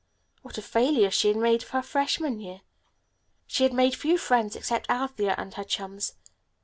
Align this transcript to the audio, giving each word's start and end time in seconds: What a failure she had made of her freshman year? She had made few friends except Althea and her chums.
What 0.41 0.57
a 0.57 0.63
failure 0.63 1.11
she 1.11 1.27
had 1.27 1.37
made 1.37 1.61
of 1.61 1.69
her 1.69 1.83
freshman 1.83 2.39
year? 2.39 2.61
She 3.45 3.61
had 3.61 3.71
made 3.71 3.93
few 3.93 4.17
friends 4.17 4.55
except 4.55 4.89
Althea 4.89 5.35
and 5.37 5.53
her 5.53 5.63
chums. 5.63 6.13